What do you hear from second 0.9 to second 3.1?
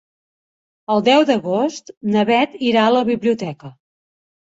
El deu d'agost na Bet irà a la